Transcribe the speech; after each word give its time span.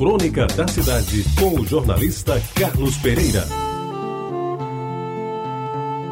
Crônica 0.00 0.46
da 0.46 0.66
Cidade, 0.66 1.26
com 1.38 1.60
o 1.60 1.66
jornalista 1.66 2.42
Carlos 2.54 2.96
Pereira. 2.96 3.44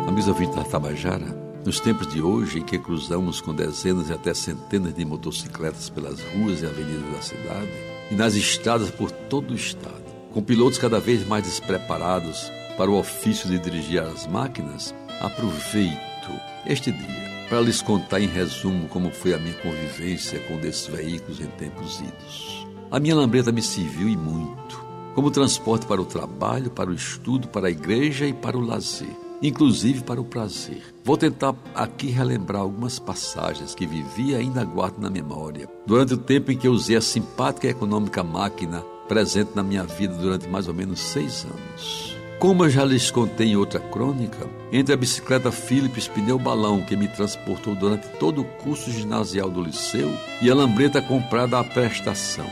Amigos 0.06 0.28
ouvintes 0.28 0.56
da 0.56 0.62
Tabajara, 0.62 1.34
nos 1.64 1.80
tempos 1.80 2.06
de 2.12 2.20
hoje 2.20 2.58
em 2.58 2.62
que 2.62 2.78
cruzamos 2.78 3.40
com 3.40 3.54
dezenas 3.54 4.10
e 4.10 4.12
até 4.12 4.34
centenas 4.34 4.92
de 4.92 5.06
motocicletas 5.06 5.88
pelas 5.88 6.20
ruas 6.20 6.60
e 6.60 6.66
avenidas 6.66 7.14
da 7.14 7.22
cidade 7.22 7.72
e 8.10 8.14
nas 8.14 8.34
estradas 8.34 8.90
por 8.90 9.10
todo 9.10 9.52
o 9.52 9.56
estado, 9.56 10.04
com 10.34 10.42
pilotos 10.42 10.76
cada 10.76 11.00
vez 11.00 11.26
mais 11.26 11.44
despreparados 11.44 12.52
para 12.76 12.90
o 12.90 12.98
ofício 12.98 13.48
de 13.48 13.58
dirigir 13.58 14.02
as 14.02 14.26
máquinas, 14.26 14.94
aproveito 15.18 15.98
este 16.66 16.92
dia 16.92 17.46
para 17.48 17.62
lhes 17.62 17.80
contar 17.80 18.20
em 18.20 18.28
resumo 18.28 18.86
como 18.88 19.10
foi 19.10 19.32
a 19.32 19.38
minha 19.38 19.54
convivência 19.54 20.38
com 20.40 20.58
desses 20.58 20.86
veículos 20.88 21.40
em 21.40 21.46
tempos 21.46 22.00
idos. 22.00 22.67
A 22.90 22.98
minha 22.98 23.14
lambreta 23.14 23.52
me 23.52 23.60
serviu 23.60 24.08
e 24.08 24.16
muito, 24.16 24.82
como 25.14 25.30
transporte 25.30 25.84
para 25.84 26.00
o 26.00 26.06
trabalho, 26.06 26.70
para 26.70 26.88
o 26.88 26.94
estudo, 26.94 27.46
para 27.46 27.68
a 27.68 27.70
igreja 27.70 28.26
e 28.26 28.32
para 28.32 28.56
o 28.56 28.64
lazer, 28.64 29.14
inclusive 29.42 30.02
para 30.02 30.18
o 30.18 30.24
prazer. 30.24 30.82
Vou 31.04 31.18
tentar 31.18 31.54
aqui 31.74 32.06
relembrar 32.06 32.62
algumas 32.62 32.98
passagens 32.98 33.74
que 33.74 33.86
vivi 33.86 34.30
e 34.30 34.34
ainda 34.34 34.64
guardo 34.64 34.98
na 35.00 35.10
memória, 35.10 35.68
durante 35.86 36.14
o 36.14 36.18
tempo 36.18 36.50
em 36.50 36.56
que 36.56 36.66
usei 36.66 36.96
a 36.96 37.02
simpática 37.02 37.66
e 37.66 37.70
econômica 37.70 38.24
máquina 38.24 38.82
presente 39.06 39.50
na 39.54 39.62
minha 39.62 39.84
vida 39.84 40.14
durante 40.14 40.48
mais 40.48 40.66
ou 40.66 40.72
menos 40.72 40.98
seis 40.98 41.44
anos. 41.44 42.16
Como 42.38 42.64
eu 42.64 42.70
já 42.70 42.86
lhes 42.86 43.10
contei 43.10 43.48
em 43.48 43.56
outra 43.56 43.80
crônica, 43.80 44.48
entre 44.72 44.94
a 44.94 44.96
bicicleta 44.96 45.52
Philips 45.52 46.08
pneu 46.08 46.38
balão 46.38 46.80
que 46.80 46.96
me 46.96 47.08
transportou 47.08 47.74
durante 47.74 48.08
todo 48.18 48.40
o 48.40 48.44
curso 48.44 48.90
ginasial 48.90 49.50
do 49.50 49.60
liceu 49.60 50.10
e 50.40 50.50
a 50.50 50.54
lambreta 50.54 51.02
comprada 51.02 51.58
à 51.58 51.64
prestação, 51.64 52.46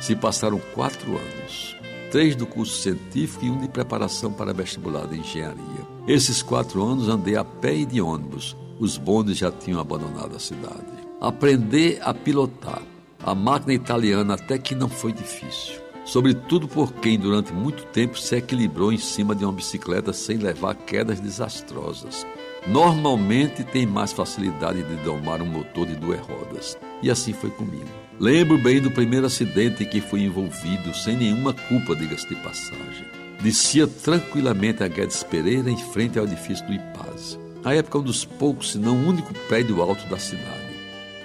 se 0.00 0.16
passaram 0.16 0.60
quatro 0.74 1.12
anos. 1.12 1.76
Três 2.10 2.34
do 2.34 2.46
curso 2.46 2.80
científico 2.82 3.44
e 3.44 3.50
um 3.50 3.58
de 3.58 3.68
preparação 3.68 4.32
para 4.32 4.52
vestibular 4.52 5.06
de 5.06 5.18
engenharia. 5.18 5.86
Esses 6.08 6.42
quatro 6.42 6.82
anos 6.82 7.08
andei 7.08 7.36
a 7.36 7.44
pé 7.44 7.74
e 7.76 7.86
de 7.86 8.00
ônibus. 8.00 8.56
Os 8.78 8.96
bondes 8.96 9.38
já 9.38 9.52
tinham 9.52 9.80
abandonado 9.80 10.34
a 10.34 10.40
cidade. 10.40 10.86
Aprender 11.20 12.00
a 12.02 12.12
pilotar 12.14 12.82
a 13.22 13.34
máquina 13.34 13.74
italiana 13.74 14.34
até 14.34 14.58
que 14.58 14.74
não 14.74 14.88
foi 14.88 15.12
difícil 15.12 15.80
sobretudo 16.10 16.66
por 16.66 16.92
quem 16.94 17.16
durante 17.16 17.52
muito 17.52 17.84
tempo 17.86 18.18
se 18.18 18.34
equilibrou 18.34 18.92
em 18.92 18.98
cima 18.98 19.32
de 19.34 19.44
uma 19.44 19.52
bicicleta 19.52 20.12
sem 20.12 20.38
levar 20.38 20.74
quedas 20.74 21.20
desastrosas. 21.20 22.26
Normalmente 22.66 23.62
tem 23.62 23.86
mais 23.86 24.12
facilidade 24.12 24.82
de 24.82 24.96
domar 25.04 25.40
um 25.40 25.46
motor 25.46 25.86
de 25.86 25.94
duas 25.94 26.20
rodas. 26.20 26.76
E 27.00 27.10
assim 27.10 27.32
foi 27.32 27.50
comigo. 27.50 28.09
Lembro 28.20 28.58
bem 28.58 28.80
do 28.80 28.90
primeiro 28.90 29.26
acidente 29.26 29.82
em 29.82 29.86
que 29.86 30.00
fui 30.00 30.22
envolvido, 30.22 30.94
sem 30.94 31.16
nenhuma 31.16 31.54
culpa, 31.54 31.96
diga-se 31.96 32.28
de 32.28 32.36
passagem. 32.36 33.06
Descia 33.40 33.86
tranquilamente 33.86 34.84
a 34.84 34.88
Guedes 34.88 35.22
Pereira 35.22 35.70
em 35.70 35.78
frente 35.78 36.18
ao 36.18 36.26
edifício 36.26 36.66
do 36.66 36.74
IPAS. 36.74 37.38
Na 37.64 37.72
época, 37.72 37.98
um 37.98 38.02
dos 38.02 38.24
poucos, 38.26 38.72
se 38.72 38.78
não 38.78 38.94
o 38.94 39.08
único 39.08 39.32
prédio 39.48 39.80
alto 39.80 40.06
da 40.06 40.18
cidade. 40.18 40.44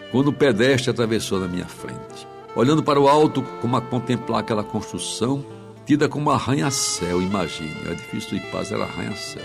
Quando 0.10 0.30
o 0.30 0.34
pedestre 0.34 0.90
atravessou 0.90 1.40
na 1.40 1.48
minha 1.48 1.66
frente 1.66 2.26
olhando 2.56 2.82
para 2.82 3.00
o 3.00 3.08
alto 3.08 3.44
como 3.62 3.76
a 3.76 3.82
contemplar 3.82 4.40
aquela 4.40 4.64
construção, 4.64 5.46
tida 5.86 6.08
como 6.08 6.32
arranha-céu, 6.32 7.22
imagine, 7.22 7.76
o 7.86 7.92
edifício 7.92 8.32
do 8.32 8.38
Ipaz 8.38 8.72
era 8.72 8.84
arranha-céu. 8.84 9.44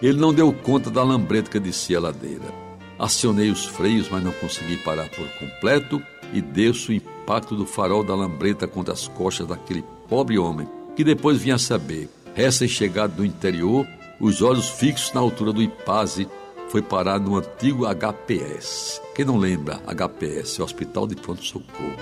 Ele 0.00 0.18
não 0.18 0.32
deu 0.32 0.52
conta 0.52 0.88
da 0.88 1.02
lambreta 1.02 1.50
que 1.50 1.58
descia 1.58 1.98
a 1.98 2.02
ladeira. 2.02 2.54
Acionei 2.98 3.50
os 3.50 3.66
freios, 3.66 4.08
mas 4.08 4.22
não 4.22 4.32
consegui 4.32 4.76
parar 4.78 5.08
por 5.08 5.26
completo 5.38 6.00
e 6.32 6.40
desço 6.40 6.90
o 6.90 6.94
impacto 6.94 7.54
do 7.54 7.66
farol 7.66 8.04
da 8.04 8.14
lambreta 8.14 8.66
contra 8.66 8.94
as 8.94 9.08
costas 9.08 9.46
daquele 9.46 9.84
pobre 10.08 10.38
homem, 10.38 10.68
que 10.96 11.04
depois 11.04 11.38
vinha 11.38 11.58
saber, 11.58 12.08
recém-chegado 12.34 13.16
do 13.16 13.24
interior, 13.24 13.86
os 14.20 14.42
olhos 14.42 14.68
fixos 14.68 15.12
na 15.12 15.20
altura 15.20 15.52
do 15.52 15.62
Ipaze, 15.62 16.28
foi 16.68 16.82
parar 16.82 17.18
no 17.18 17.36
antigo 17.36 17.86
HPS. 17.86 19.00
Quem 19.14 19.24
não 19.24 19.38
lembra, 19.38 19.80
HPS, 19.86 20.60
Hospital 20.60 21.06
de 21.06 21.16
Pronto 21.16 21.44
Socorro. 21.44 21.96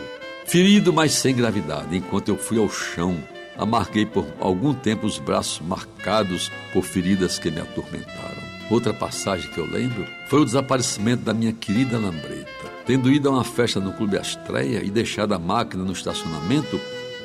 Ferido, 0.47 0.93
mas 0.93 1.13
sem 1.13 1.35
gravidade, 1.35 1.97
enquanto 1.97 2.29
eu 2.29 2.37
fui 2.37 2.59
ao 2.59 2.69
chão, 2.69 3.17
amarguei 3.57 4.07
por 4.07 4.27
algum 4.41 4.75
tempo 4.75 5.07
os 5.07 5.19
braços 5.19 5.61
marcados 5.61 6.51
por 6.73 6.83
feridas 6.83 7.39
que 7.39 7.51
me 7.51 7.61
atormentaram. 7.61 8.47
Outra 8.71 8.93
passagem 8.93 9.51
que 9.51 9.59
eu 9.59 9.67
lembro 9.67 10.07
foi 10.29 10.41
o 10.41 10.45
desaparecimento 10.45 11.23
da 11.23 11.33
minha 11.33 11.53
querida 11.53 11.99
Lambreta. 11.99 12.76
Tendo 12.87 13.11
ido 13.11 13.29
a 13.29 13.33
uma 13.33 13.45
festa 13.45 13.81
no 13.81 13.93
Clube 13.93 14.17
Astreia 14.17 14.81
e 14.85 14.91
deixado 14.91 15.35
a 15.35 15.39
máquina 15.41 15.83
no 15.83 15.91
estacionamento, 15.91 16.81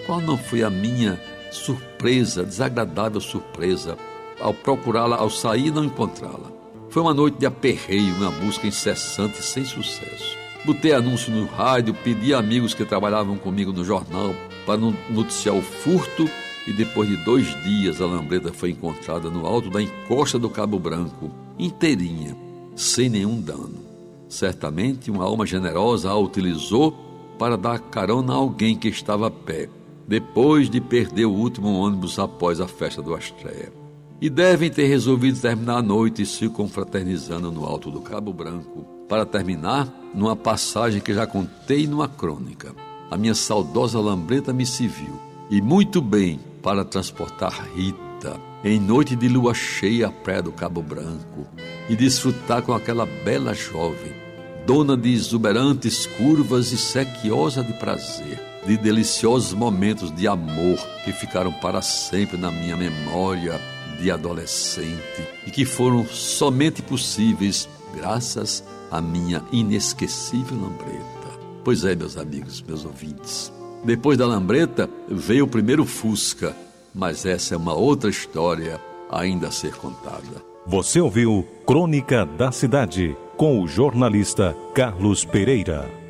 qual 0.07 0.19
não 0.19 0.35
foi 0.35 0.63
a 0.63 0.71
minha 0.71 1.21
surpresa, 1.51 2.43
desagradável 2.43 3.21
surpresa, 3.21 3.95
ao 4.39 4.55
procurá-la, 4.55 5.17
ao 5.17 5.29
sair 5.29 5.67
e 5.67 5.71
não 5.71 5.85
encontrá-la? 5.85 6.51
Foi 6.89 7.03
uma 7.03 7.13
noite 7.13 7.37
de 7.37 7.45
aperreio, 7.45 8.15
uma 8.15 8.31
busca 8.31 8.65
incessante 8.65 9.43
sem 9.43 9.63
sucesso. 9.63 10.35
Botei 10.65 10.93
anúncio 10.93 11.31
no 11.31 11.45
rádio, 11.45 11.93
pedi 11.93 12.33
a 12.33 12.39
amigos 12.39 12.73
que 12.73 12.83
trabalhavam 12.83 13.37
comigo 13.37 13.71
no 13.71 13.85
jornal 13.85 14.33
para 14.65 14.81
noticiar 15.09 15.55
o 15.55 15.61
furto 15.61 16.27
e 16.67 16.73
depois 16.73 17.07
de 17.07 17.17
dois 17.17 17.47
dias 17.63 18.01
a 18.01 18.05
lambreta 18.07 18.51
foi 18.51 18.71
encontrada 18.71 19.29
no 19.29 19.45
alto 19.45 19.69
da 19.69 19.81
encosta 19.81 20.39
do 20.39 20.49
Cabo 20.49 20.79
Branco, 20.79 21.31
inteirinha, 21.57 22.35
sem 22.75 23.09
nenhum 23.09 23.39
dano. 23.39 23.90
Certamente 24.31 25.11
uma 25.11 25.25
alma 25.25 25.45
generosa 25.45 26.09
a 26.09 26.17
utilizou 26.17 26.93
para 27.37 27.57
dar 27.57 27.79
carona 27.79 28.31
a 28.31 28.37
alguém 28.37 28.77
que 28.77 28.87
estava 28.87 29.27
a 29.27 29.29
pé, 29.29 29.67
depois 30.07 30.69
de 30.69 30.79
perder 30.79 31.25
o 31.25 31.33
último 31.33 31.67
ônibus 31.73 32.17
após 32.17 32.61
a 32.61 32.67
festa 32.67 33.01
do 33.01 33.13
Astréia. 33.13 33.73
E 34.21 34.29
devem 34.29 34.69
ter 34.69 34.85
resolvido 34.85 35.37
terminar 35.37 35.79
a 35.79 35.81
noite 35.81 36.25
se 36.25 36.47
confraternizando 36.47 37.51
no 37.51 37.65
alto 37.65 37.91
do 37.91 37.99
Cabo 37.99 38.31
Branco, 38.31 38.85
para 39.09 39.25
terminar 39.25 39.93
numa 40.13 40.35
passagem 40.35 41.01
que 41.01 41.13
já 41.13 41.27
contei 41.27 41.85
numa 41.85 42.07
crônica. 42.07 42.73
A 43.11 43.17
minha 43.17 43.35
saudosa 43.35 43.99
lambreta 43.99 44.53
me 44.53 44.65
serviu, 44.65 45.19
e 45.49 45.61
muito 45.61 46.01
bem, 46.01 46.39
para 46.63 46.85
transportar 46.85 47.67
Rita 47.75 48.39
em 48.63 48.79
noite 48.79 49.15
de 49.15 49.27
lua 49.27 49.53
cheia 49.53 50.07
à 50.07 50.11
praia 50.11 50.41
do 50.41 50.51
Cabo 50.51 50.81
Branco 50.81 51.47
e 51.89 51.95
desfrutar 51.95 52.61
com 52.61 52.73
aquela 52.73 53.05
bela 53.05 53.53
jovem, 53.53 54.20
dona 54.65 54.95
de 54.95 55.11
exuberantes 55.13 56.05
curvas 56.05 56.71
e 56.71 56.77
sequiosa 56.77 57.63
de 57.63 57.73
prazer, 57.73 58.39
de 58.65 58.77
deliciosos 58.77 59.53
momentos 59.53 60.11
de 60.11 60.27
amor 60.27 60.77
que 61.03 61.11
ficaram 61.11 61.51
para 61.51 61.81
sempre 61.81 62.37
na 62.37 62.51
minha 62.51 62.77
memória 62.77 63.59
de 63.99 64.11
adolescente 64.11 65.27
e 65.45 65.51
que 65.51 65.65
foram 65.65 66.05
somente 66.05 66.81
possíveis 66.81 67.67
graças 67.95 68.63
à 68.89 69.01
minha 69.01 69.43
inesquecível 69.51 70.57
lambreta. 70.59 71.05
Pois 71.63 71.85
é, 71.85 71.95
meus 71.95 72.17
amigos, 72.17 72.61
meus 72.61 72.85
ouvintes. 72.85 73.51
Depois 73.83 74.17
da 74.17 74.27
lambreta 74.27 74.89
veio 75.07 75.45
o 75.45 75.47
primeiro 75.47 75.85
Fusca, 75.85 76.55
mas 76.93 77.25
essa 77.25 77.55
é 77.55 77.57
uma 77.57 77.73
outra 77.73 78.09
história 78.09 78.79
ainda 79.09 79.47
a 79.47 79.51
ser 79.51 79.75
contada. 79.75 80.51
Você 80.67 81.01
ouviu 81.01 81.47
Crônica 81.65 82.25
da 82.25 82.51
Cidade 82.51 83.15
com 83.41 83.59
o 83.59 83.67
jornalista 83.67 84.55
Carlos 84.71 85.25
Pereira. 85.25 86.00